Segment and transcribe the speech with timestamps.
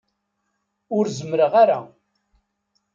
[0.97, 1.79] Ur zemmreɣ ara.